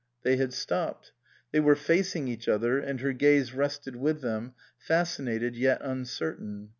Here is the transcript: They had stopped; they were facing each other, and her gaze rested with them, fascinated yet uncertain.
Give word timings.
They 0.23 0.37
had 0.37 0.51
stopped; 0.51 1.11
they 1.51 1.59
were 1.59 1.75
facing 1.75 2.27
each 2.27 2.47
other, 2.49 2.79
and 2.79 2.99
her 3.01 3.13
gaze 3.13 3.53
rested 3.53 3.95
with 3.95 4.21
them, 4.21 4.53
fascinated 4.79 5.55
yet 5.55 5.79
uncertain. 5.83 6.69